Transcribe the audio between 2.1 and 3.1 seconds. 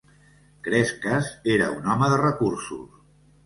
de recursos.